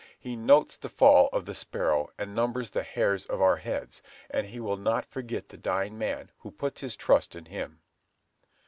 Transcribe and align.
He 0.19 0.35
notes 0.35 0.77
the 0.77 0.89
fall 0.89 1.29
of 1.31 1.45
the 1.45 1.53
sparrow, 1.53 2.09
and 2.17 2.33
numbers 2.33 2.71
the 2.71 2.81
hairs 2.81 3.23
of 3.27 3.39
our 3.39 3.57
heads; 3.57 4.01
and 4.31 4.47
He 4.47 4.59
will 4.59 4.75
not 4.75 5.05
forget 5.05 5.49
the 5.49 5.57
dying 5.57 5.95
man 5.95 6.31
who 6.39 6.49
puts 6.49 6.81
his 6.81 6.95
trust 6.95 7.35
in 7.35 7.45
Him." 7.45 7.81